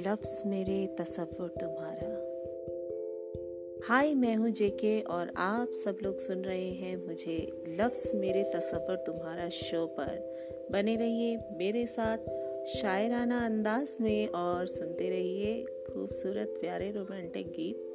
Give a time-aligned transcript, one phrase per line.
[0.00, 2.08] लफ्स मेरे तसव्वुर तुम्हारा।
[3.84, 8.96] हाय, मैं हूँ जेके और आप सब लोग सुन रहे हैं मुझे लफ्स मेरे तसव्वुर
[8.96, 12.18] तुम्हारा शो पर। बने रहिए मेरे साथ
[12.66, 17.90] शायराना अंदाज में और सुनते रहिए खूबसूरत प्यारे रोमांटिक गीत।